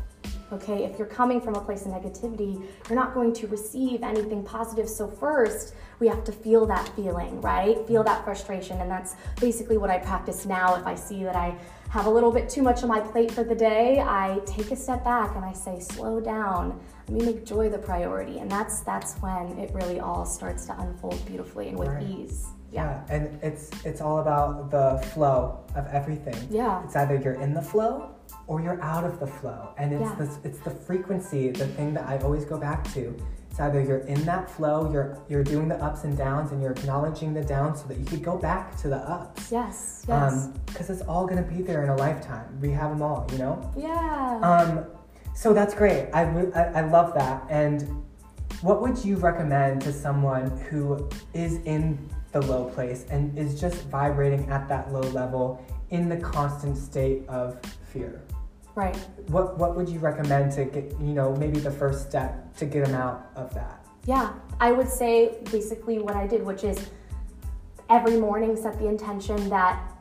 Okay, 0.52 0.84
if 0.84 0.96
you're 0.96 1.08
coming 1.08 1.40
from 1.40 1.56
a 1.56 1.60
place 1.60 1.86
of 1.86 1.92
negativity, 1.92 2.64
you're 2.88 2.96
not 2.98 3.14
going 3.14 3.32
to 3.34 3.48
receive 3.48 4.02
anything 4.04 4.44
positive. 4.44 4.88
So, 4.88 5.08
first, 5.08 5.74
we 5.98 6.06
have 6.06 6.22
to 6.24 6.32
feel 6.32 6.66
that 6.66 6.88
feeling, 6.94 7.40
right? 7.40 7.84
Feel 7.88 8.04
that 8.04 8.24
frustration. 8.24 8.80
And 8.80 8.88
that's 8.88 9.16
basically 9.40 9.76
what 9.76 9.90
I 9.90 9.98
practice 9.98 10.46
now. 10.46 10.76
If 10.76 10.86
I 10.86 10.94
see 10.94 11.24
that 11.24 11.34
I 11.34 11.56
have 11.90 12.06
a 12.06 12.10
little 12.10 12.30
bit 12.30 12.48
too 12.48 12.62
much 12.62 12.82
on 12.82 12.88
my 12.88 13.00
plate 13.00 13.32
for 13.32 13.42
the 13.42 13.54
day, 13.56 14.00
I 14.00 14.40
take 14.46 14.70
a 14.70 14.76
step 14.76 15.02
back 15.02 15.34
and 15.34 15.44
I 15.44 15.52
say, 15.52 15.80
slow 15.80 16.20
down. 16.20 16.78
Let 17.08 17.18
me 17.20 17.26
make 17.26 17.44
joy 17.44 17.68
the 17.68 17.78
priority. 17.78 18.38
And 18.38 18.50
that's 18.50 18.80
that's 18.80 19.14
when 19.14 19.58
it 19.58 19.72
really 19.74 19.98
all 19.98 20.24
starts 20.24 20.66
to 20.66 20.78
unfold 20.80 21.24
beautifully 21.26 21.68
and 21.68 21.78
with 21.78 21.88
Right. 21.88 22.02
ease. 22.04 22.46
Yeah, 22.72 23.04
and 23.08 23.38
it's 23.42 23.70
it's 23.84 24.00
all 24.00 24.18
about 24.18 24.70
the 24.70 24.98
flow 25.14 25.60
of 25.76 25.86
everything. 25.86 26.36
Yeah. 26.50 26.82
It's 26.84 26.96
either 26.96 27.16
you're 27.16 27.40
in 27.40 27.54
the 27.54 27.62
flow 27.62 28.10
or 28.46 28.60
you're 28.60 28.80
out 28.82 29.04
of 29.04 29.18
the 29.20 29.26
flow, 29.26 29.70
and 29.78 29.92
it's 29.92 30.02
Yeah. 30.02 30.14
this 30.18 30.38
it's 30.44 30.58
the 30.60 30.70
frequency, 30.70 31.50
the 31.50 31.66
thing 31.66 31.94
that 31.94 32.06
I 32.08 32.18
always 32.18 32.44
go 32.44 32.58
back 32.58 32.84
to. 32.94 33.14
It's 33.50 33.58
either 33.60 33.80
you're 33.80 33.98
in 34.14 34.22
that 34.26 34.50
flow, 34.50 34.90
you're 34.92 35.18
you're 35.28 35.42
doing 35.42 35.68
the 35.68 35.82
ups 35.82 36.04
and 36.04 36.16
downs, 36.16 36.52
and 36.52 36.60
you're 36.62 36.72
acknowledging 36.72 37.32
the 37.34 37.42
downs 37.42 37.80
so 37.80 37.88
that 37.88 37.98
you 37.98 38.04
could 38.04 38.22
go 38.22 38.36
back 38.36 38.76
to 38.82 38.88
the 38.88 38.96
ups. 38.98 39.50
Yes, 39.50 40.04
yes. 40.08 40.48
Because 40.66 40.90
it's 40.90 41.02
all 41.02 41.26
gonna 41.26 41.42
be 41.42 41.62
there 41.62 41.82
in 41.82 41.88
a 41.88 41.96
lifetime. 41.96 42.46
We 42.60 42.70
have 42.72 42.90
them 42.90 43.02
all, 43.02 43.26
you 43.32 43.38
know. 43.38 43.70
yeah. 43.76 44.38
Um, 44.42 44.84
so 45.34 45.52
that's 45.52 45.74
great. 45.74 46.08
I, 46.14 46.22
I, 46.54 46.62
I 46.62 46.80
love 46.82 47.14
that. 47.14 47.44
And 47.50 47.82
what 48.62 48.80
would 48.80 49.02
you 49.04 49.16
recommend 49.16 49.82
to 49.82 49.92
someone 49.92 50.50
who 50.70 51.08
is 51.34 51.56
in 51.64 51.98
the 52.32 52.40
low 52.42 52.64
place 52.70 53.04
and 53.10 53.36
is 53.38 53.60
just 53.60 53.82
vibrating 53.88 54.48
at 54.50 54.68
that 54.68 54.92
low 54.92 55.00
level 55.00 55.62
in 55.90 56.08
the 56.08 56.16
constant 56.16 56.76
state 56.78 57.26
of 57.28 57.58
fear? 57.92 58.22
Right. 58.76 58.96
What, 59.28 59.58
what 59.58 59.74
would 59.74 59.88
you 59.88 59.98
recommend 59.98 60.52
to 60.52 60.66
get, 60.66 60.92
you 61.00 61.14
know, 61.14 61.34
maybe 61.34 61.58
the 61.58 61.70
first 61.70 62.08
step 62.08 62.56
to 62.58 62.66
get 62.66 62.86
them 62.86 62.94
out 62.94 63.32
of 63.34 63.52
that? 63.54 63.84
Yeah, 64.04 64.34
I 64.60 64.70
would 64.70 64.88
say 64.88 65.38
basically 65.50 65.98
what 65.98 66.14
I 66.14 66.28
did, 66.28 66.44
which 66.44 66.62
is 66.62 66.78
every 67.90 68.16
morning 68.16 68.54
set 68.54 68.78
the 68.78 68.86
intention 68.86 69.48
that 69.48 69.92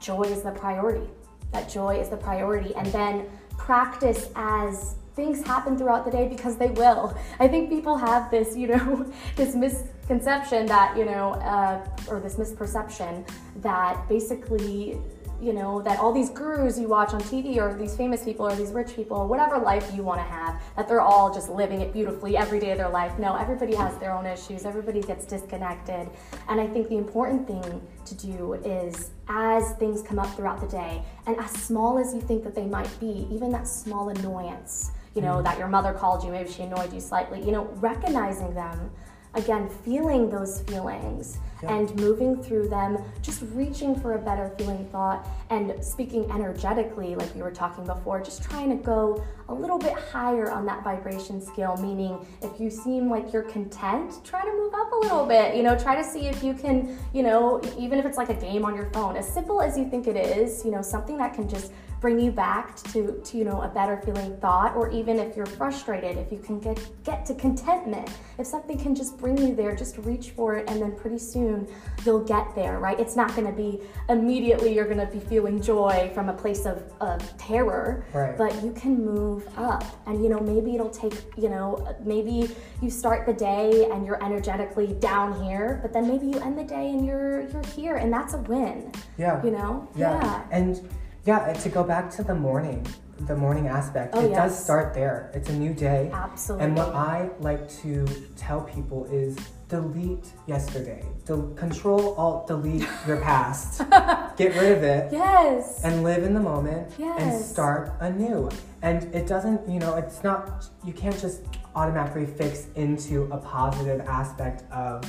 joy 0.00 0.22
is 0.22 0.42
the 0.42 0.50
priority. 0.50 1.06
That 1.52 1.68
joy 1.68 2.00
is 2.00 2.08
the 2.08 2.16
priority. 2.16 2.74
And 2.74 2.86
then 2.86 3.26
practice 3.56 4.30
as 4.34 4.96
things 5.14 5.46
happen 5.46 5.76
throughout 5.76 6.04
the 6.04 6.10
day 6.10 6.26
because 6.26 6.56
they 6.56 6.68
will. 6.68 7.16
I 7.38 7.46
think 7.46 7.68
people 7.68 7.96
have 7.96 8.30
this, 8.30 8.56
you 8.56 8.68
know, 8.68 9.12
this 9.36 9.54
misconception 9.54 10.66
that, 10.66 10.96
you 10.96 11.04
know, 11.04 11.32
uh, 11.34 11.86
or 12.08 12.18
this 12.18 12.36
misperception 12.36 13.28
that 13.56 14.08
basically 14.08 14.98
you 15.42 15.52
know, 15.52 15.82
that 15.82 15.98
all 15.98 16.12
these 16.12 16.30
gurus 16.30 16.78
you 16.78 16.86
watch 16.86 17.12
on 17.12 17.20
TV 17.22 17.56
or 17.56 17.76
these 17.76 17.96
famous 17.96 18.22
people 18.22 18.46
or 18.46 18.54
these 18.54 18.70
rich 18.70 18.94
people, 18.94 19.26
whatever 19.26 19.58
life 19.58 19.90
you 19.94 20.02
want 20.02 20.20
to 20.20 20.24
have, 20.24 20.62
that 20.76 20.86
they're 20.86 21.00
all 21.00 21.34
just 21.34 21.50
living 21.50 21.80
it 21.80 21.92
beautifully 21.92 22.36
every 22.36 22.60
day 22.60 22.70
of 22.70 22.78
their 22.78 22.88
life. 22.88 23.18
No, 23.18 23.34
everybody 23.34 23.74
has 23.74 23.96
their 23.98 24.12
own 24.12 24.24
issues, 24.24 24.64
everybody 24.64 25.00
gets 25.02 25.26
disconnected. 25.26 26.08
And 26.48 26.60
I 26.60 26.66
think 26.68 26.88
the 26.88 26.96
important 26.96 27.46
thing 27.46 27.82
to 28.04 28.14
do 28.14 28.54
is 28.54 29.10
as 29.28 29.72
things 29.72 30.00
come 30.02 30.20
up 30.20 30.32
throughout 30.36 30.60
the 30.60 30.68
day, 30.68 31.02
and 31.26 31.36
as 31.38 31.50
small 31.50 31.98
as 31.98 32.14
you 32.14 32.20
think 32.20 32.44
that 32.44 32.54
they 32.54 32.66
might 32.66 33.00
be, 33.00 33.26
even 33.30 33.50
that 33.50 33.66
small 33.66 34.10
annoyance, 34.10 34.92
you 35.14 35.22
know, 35.22 35.34
mm-hmm. 35.34 35.44
that 35.44 35.58
your 35.58 35.68
mother 35.68 35.92
called 35.92 36.24
you, 36.24 36.30
maybe 36.30 36.50
she 36.50 36.62
annoyed 36.62 36.92
you 36.92 37.00
slightly, 37.00 37.42
you 37.44 37.50
know, 37.50 37.64
recognizing 37.80 38.54
them 38.54 38.90
again 39.34 39.68
feeling 39.68 40.28
those 40.30 40.60
feelings 40.62 41.38
Yeah. 41.62 41.76
and 41.76 41.94
moving 41.96 42.42
through 42.42 42.68
them 42.68 42.98
just 43.22 43.42
reaching 43.54 43.94
for 43.94 44.14
a 44.14 44.18
better 44.18 44.52
feeling 44.58 44.84
thought 44.90 45.26
and 45.50 45.82
speaking 45.82 46.28
energetically 46.30 47.14
like 47.14 47.32
we 47.34 47.40
were 47.42 47.50
talking 47.52 47.84
before 47.86 48.20
just 48.20 48.42
trying 48.42 48.68
to 48.70 48.76
go 48.82 49.22
a 49.48 49.54
little 49.54 49.78
bit 49.78 49.92
higher 49.94 50.50
on 50.50 50.66
that 50.66 50.82
vibration 50.82 51.40
scale 51.40 51.76
meaning 51.80 52.18
if 52.42 52.60
you 52.60 52.68
seem 52.68 53.08
like 53.08 53.32
you're 53.32 53.44
content 53.44 54.22
try 54.24 54.44
to 54.44 54.50
move 54.52 54.74
up 54.74 54.90
a 54.92 54.96
little 54.96 55.24
bit 55.24 55.54
you 55.56 55.62
know 55.62 55.78
try 55.78 55.94
to 55.94 56.04
see 56.04 56.26
if 56.26 56.42
you 56.42 56.52
can 56.52 56.98
you 57.12 57.22
know 57.22 57.60
even 57.78 57.98
if 57.98 58.04
it's 58.04 58.18
like 58.18 58.28
a 58.28 58.34
game 58.48 58.64
on 58.64 58.74
your 58.74 58.90
phone 58.92 59.16
as 59.16 59.26
simple 59.26 59.62
as 59.62 59.78
you 59.78 59.88
think 59.88 60.06
it 60.08 60.16
is 60.16 60.64
you 60.64 60.70
know 60.70 60.82
something 60.82 61.16
that 61.16 61.32
can 61.32 61.48
just 61.48 61.72
bring 62.02 62.18
you 62.18 62.32
back 62.32 62.74
to, 62.74 63.20
to 63.24 63.38
you 63.38 63.44
know 63.44 63.62
a 63.62 63.68
better 63.68 63.96
feeling 64.04 64.36
thought 64.38 64.74
or 64.74 64.90
even 64.90 65.20
if 65.20 65.36
you're 65.36 65.46
frustrated 65.46 66.18
if 66.18 66.32
you 66.32 66.38
can 66.38 66.58
get 66.58 66.76
get 67.04 67.24
to 67.24 67.32
contentment 67.36 68.10
if 68.38 68.46
something 68.46 68.76
can 68.76 68.92
just 68.92 69.16
bring 69.18 69.38
you 69.38 69.54
there 69.54 69.72
just 69.74 69.96
reach 69.98 70.30
for 70.30 70.56
it 70.56 70.68
and 70.68 70.82
then 70.82 70.90
pretty 70.96 71.16
soon 71.16 71.64
you'll 72.04 72.24
get 72.24 72.52
there 72.56 72.80
right 72.80 72.98
it's 72.98 73.14
not 73.14 73.32
going 73.36 73.46
to 73.46 73.52
be 73.52 73.80
immediately 74.08 74.74
you're 74.74 74.84
going 74.92 74.98
to 74.98 75.06
be 75.06 75.20
feeling 75.20 75.62
joy 75.62 76.10
from 76.12 76.28
a 76.28 76.32
place 76.32 76.66
of, 76.66 76.82
of 77.00 77.18
terror 77.38 78.04
Right. 78.12 78.36
but 78.36 78.52
you 78.64 78.72
can 78.72 79.04
move 79.04 79.46
up 79.56 79.84
and 80.06 80.20
you 80.24 80.28
know 80.28 80.40
maybe 80.40 80.74
it'll 80.74 80.90
take 80.90 81.14
you 81.36 81.48
know 81.48 81.96
maybe 82.04 82.50
you 82.80 82.90
start 82.90 83.26
the 83.26 83.32
day 83.32 83.88
and 83.92 84.04
you're 84.04 84.22
energetically 84.24 84.88
down 84.94 85.40
here 85.44 85.78
but 85.82 85.92
then 85.92 86.08
maybe 86.08 86.26
you 86.26 86.40
end 86.40 86.58
the 86.58 86.64
day 86.64 86.90
and 86.90 87.06
you're 87.06 87.42
you're 87.50 87.62
here 87.76 87.94
and 87.94 88.12
that's 88.12 88.34
a 88.34 88.38
win 88.38 88.90
Yeah. 89.18 89.40
you 89.44 89.52
know 89.52 89.88
Yeah. 89.94 90.42
And 90.50 90.80
yeah, 91.24 91.38
uh, 91.38 91.54
to 91.54 91.68
go 91.68 91.84
back 91.84 92.10
to 92.12 92.22
the 92.24 92.34
morning, 92.34 92.86
the 93.26 93.36
morning 93.36 93.68
aspect, 93.68 94.14
Oh, 94.16 94.24
it 94.24 94.34
does 94.34 94.56
start 94.64 94.92
there. 94.94 95.30
It's 95.34 95.48
a 95.48 95.52
new 95.52 95.72
day. 95.74 96.10
absolutely 96.12 96.66
And 96.66 96.76
what 96.76 96.88
I 96.94 97.30
like 97.40 97.68
to 97.82 98.06
tell 98.36 98.62
people 98.62 99.04
is 99.06 99.36
delete 99.68 100.32
yesterday. 100.46 101.04
Del- 101.24 101.50
control, 101.54 102.14
alt, 102.16 102.46
delete 102.48 102.86
your 103.06 103.20
past. 103.20 103.78
Get 104.36 104.54
rid 104.60 104.72
of 104.78 104.82
it 104.82 105.12
yes 105.12 105.82
and 105.84 106.02
live 106.02 106.24
in 106.24 106.34
the 106.34 106.40
moment 106.40 106.92
Yes. 106.98 107.20
and 107.20 107.44
start 107.44 107.92
anew. 108.00 108.50
And 108.82 109.04
it 109.14 109.26
doesn't, 109.26 109.68
you 109.68 109.78
know, 109.78 109.94
it's 109.94 110.22
not, 110.24 110.64
you 110.84 110.92
can't 110.92 111.18
just 111.18 111.42
automatically 111.76 112.26
fix 112.26 112.66
into 112.74 113.24
a 113.30 113.38
positive 113.38 114.00
aspect 114.00 114.64
of, 114.72 115.04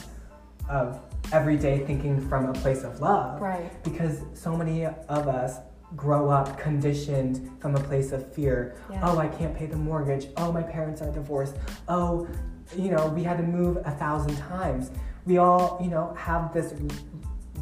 of 0.70 1.00
everyday 1.32 1.80
thinking 1.86 2.22
from 2.30 2.46
a 2.50 2.54
place 2.54 2.84
of 2.84 3.00
love 3.02 3.42
right 3.42 3.72
because 3.84 4.22
so 4.34 4.56
many 4.56 4.86
of 4.86 5.28
us 5.28 5.58
grow 5.96 6.30
up 6.30 6.58
conditioned 6.58 7.50
from 7.60 7.76
a 7.76 7.80
place 7.80 8.12
of 8.12 8.32
fear. 8.34 8.76
Yeah. 8.90 9.02
Oh, 9.04 9.18
I 9.18 9.28
can't 9.28 9.56
pay 9.56 9.66
the 9.68 9.76
mortgage. 9.78 10.28
Oh, 10.38 10.52
my 10.52 10.64
parents 10.64 11.02
are 11.02 11.12
divorced. 11.12 11.56
Oh, 11.88 12.28
you 12.76 12.90
know, 12.92 13.08
we 13.08 13.24
had 13.24 13.38
to 13.38 13.44
move 13.44 13.78
a 13.86 13.92
thousand 13.92 14.36
times. 14.38 14.92
We 15.26 15.38
all, 15.38 15.78
you 15.82 15.90
know, 15.90 16.14
have 16.18 16.54
this 16.54 16.74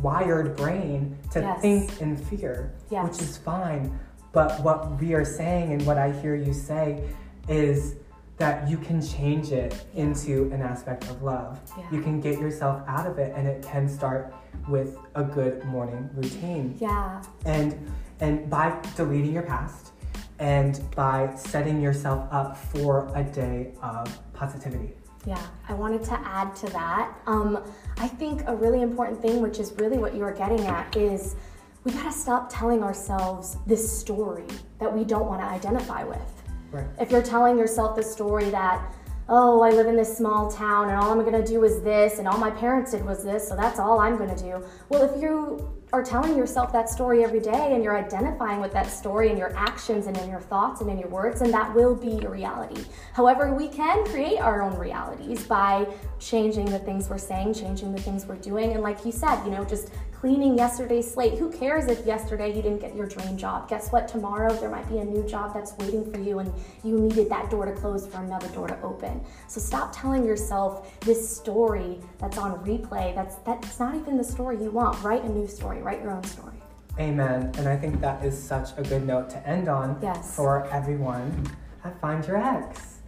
wired 0.01 0.55
brain 0.55 1.17
to 1.31 1.41
Yes. 1.41 1.61
think 1.61 2.01
in 2.01 2.15
fear, 2.15 2.71
Yes. 2.89 3.07
which 3.07 3.21
is 3.21 3.37
fine. 3.37 3.99
But 4.31 4.61
what 4.63 4.99
we 4.99 5.13
are 5.13 5.25
saying 5.25 5.73
and 5.73 5.85
what 5.85 5.97
I 5.97 6.11
hear 6.11 6.35
you 6.35 6.53
say 6.53 7.03
is 7.49 7.95
that 8.37 8.67
you 8.69 8.77
can 8.77 9.01
change 9.01 9.51
it 9.51 9.85
into 9.93 10.49
an 10.53 10.61
aspect 10.61 11.03
of 11.09 11.21
love. 11.21 11.59
Yeah. 11.77 11.83
You 11.91 12.01
can 12.01 12.19
get 12.21 12.39
yourself 12.39 12.81
out 12.87 13.05
of 13.05 13.19
it 13.19 13.33
and 13.35 13.47
it 13.47 13.61
can 13.61 13.87
start 13.87 14.33
with 14.67 14.97
a 15.15 15.23
good 15.23 15.63
morning 15.65 16.09
routine. 16.15 16.75
yeah 16.79 17.21
And 17.45 17.75
and 18.21 18.49
by 18.49 18.79
deleting 18.95 19.33
your 19.33 19.43
past 19.43 19.91
and 20.39 20.81
by 20.95 21.33
setting 21.35 21.81
yourself 21.81 22.27
up 22.31 22.57
for 22.57 23.11
a 23.15 23.23
day 23.23 23.73
of 23.81 24.17
positivity. 24.33 24.93
Yeah, 25.25 25.41
I 25.69 25.73
wanted 25.73 26.03
to 26.05 26.13
add 26.25 26.55
to 26.57 26.67
that. 26.67 27.13
Um, 27.27 27.63
I 27.97 28.07
think 28.07 28.41
a 28.47 28.55
really 28.55 28.81
important 28.81 29.21
thing, 29.21 29.41
which 29.41 29.59
is 29.59 29.71
really 29.73 29.99
what 29.99 30.15
you 30.15 30.21
were 30.21 30.31
getting 30.31 30.61
at, 30.61 30.95
is 30.95 31.35
we 31.83 31.91
gotta 31.91 32.11
stop 32.11 32.51
telling 32.51 32.81
ourselves 32.81 33.57
this 33.67 33.99
story 33.99 34.45
that 34.79 34.91
we 34.91 35.03
don't 35.03 35.27
wanna 35.27 35.45
identify 35.45 36.03
with. 36.03 36.43
Right. 36.71 36.87
If 36.99 37.11
you're 37.11 37.21
telling 37.21 37.57
yourself 37.57 37.95
the 37.95 38.03
story 38.03 38.49
that, 38.49 38.95
oh, 39.33 39.61
I 39.61 39.69
live 39.69 39.87
in 39.87 39.95
this 39.95 40.15
small 40.15 40.51
town 40.51 40.89
and 40.89 40.97
all 40.97 41.09
I'm 41.09 41.23
gonna 41.23 41.45
do 41.45 41.63
is 41.63 41.81
this 41.81 42.19
and 42.19 42.27
all 42.27 42.37
my 42.37 42.51
parents 42.51 42.91
did 42.91 43.05
was 43.05 43.23
this, 43.23 43.47
so 43.47 43.55
that's 43.55 43.79
all 43.79 43.99
I'm 43.99 44.17
gonna 44.17 44.37
do. 44.37 44.61
Well, 44.89 45.03
if 45.03 45.21
you 45.21 45.71
are 45.93 46.03
telling 46.03 46.37
yourself 46.37 46.73
that 46.73 46.89
story 46.89 47.23
every 47.23 47.39
day 47.39 47.73
and 47.73 47.81
you're 47.81 47.97
identifying 47.97 48.59
with 48.59 48.73
that 48.73 48.87
story 48.87 49.29
in 49.29 49.37
your 49.37 49.55
actions 49.55 50.07
and 50.07 50.17
in 50.17 50.29
your 50.29 50.41
thoughts 50.41 50.81
and 50.81 50.89
in 50.89 50.99
your 50.99 51.07
words, 51.07 51.39
and 51.39 51.53
that 51.53 51.73
will 51.73 51.95
be 51.95 52.21
your 52.21 52.31
reality. 52.31 52.83
However, 53.13 53.53
we 53.53 53.69
can 53.69 54.05
create 54.07 54.39
our 54.39 54.61
own 54.61 54.77
realities 54.77 55.47
by 55.47 55.87
changing 56.19 56.65
the 56.65 56.79
things 56.79 57.09
we're 57.09 57.17
saying, 57.17 57.53
changing 57.53 57.93
the 57.93 58.01
things 58.01 58.25
we're 58.25 58.35
doing, 58.35 58.73
and 58.73 58.83
like 58.83 59.05
you 59.05 59.13
said, 59.13 59.45
you 59.45 59.51
know, 59.51 59.63
just 59.63 59.91
cleaning 60.21 60.55
yesterday's 60.55 61.11
slate. 61.11 61.39
Who 61.39 61.51
cares 61.51 61.87
if 61.87 62.05
yesterday 62.05 62.55
you 62.55 62.61
didn't 62.61 62.77
get 62.77 62.95
your 62.95 63.07
dream 63.07 63.35
job? 63.37 63.67
Guess 63.67 63.91
what? 63.91 64.07
Tomorrow 64.07 64.53
there 64.53 64.69
might 64.69 64.87
be 64.87 64.99
a 64.99 65.03
new 65.03 65.23
job 65.23 65.51
that's 65.51 65.75
waiting 65.79 66.13
for 66.13 66.19
you 66.19 66.37
and 66.37 66.53
you 66.83 66.99
needed 66.99 67.27
that 67.29 67.49
door 67.49 67.65
to 67.65 67.71
close 67.71 68.05
for 68.05 68.17
another 68.21 68.47
door 68.49 68.67
to 68.67 68.79
open. 68.83 69.25
So 69.47 69.59
stop 69.59 69.91
telling 69.91 70.23
yourself 70.23 70.99
this 70.99 71.27
story 71.27 71.97
that's 72.19 72.37
on 72.37 72.63
replay. 72.63 73.15
That's 73.15 73.37
that's 73.37 73.79
not 73.79 73.95
even 73.95 74.15
the 74.15 74.23
story 74.23 74.61
you 74.61 74.69
want. 74.69 75.01
Write 75.03 75.23
a 75.23 75.29
new 75.29 75.47
story, 75.47 75.81
write 75.81 76.03
your 76.03 76.11
own 76.11 76.23
story. 76.23 76.53
Amen. 76.99 77.51
And 77.57 77.67
I 77.67 77.75
think 77.75 77.99
that 78.01 78.23
is 78.23 78.37
such 78.37 78.77
a 78.77 78.83
good 78.83 79.07
note 79.07 79.27
to 79.31 79.49
end 79.49 79.69
on 79.69 79.97
yes. 80.03 80.35
for 80.35 80.67
everyone 80.67 81.47
at 81.83 81.99
Find 81.99 82.23
Your 82.27 82.37
X. 82.37 82.99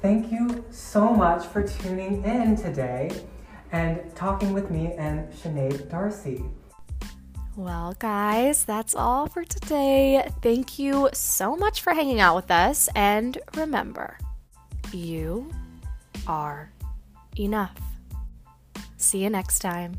Thank 0.00 0.32
you 0.32 0.64
so 0.70 1.12
much 1.12 1.44
for 1.46 1.62
tuning 1.62 2.24
in 2.24 2.56
today 2.56 3.10
and 3.74 4.14
talking 4.14 4.52
with 4.52 4.70
me 4.70 4.92
and 4.96 5.28
Sinead 5.32 5.90
Darcy. 5.90 6.44
Well, 7.56 7.94
guys, 7.98 8.64
that's 8.64 8.94
all 8.94 9.26
for 9.26 9.44
today. 9.44 10.28
Thank 10.42 10.78
you 10.78 11.08
so 11.12 11.56
much 11.56 11.82
for 11.82 11.92
hanging 11.92 12.20
out 12.20 12.36
with 12.36 12.52
us. 12.52 12.88
And 12.94 13.36
remember, 13.56 14.16
you 14.92 15.50
are 16.28 16.72
enough. 17.36 17.76
See 18.96 19.24
you 19.24 19.30
next 19.30 19.58
time. 19.58 19.94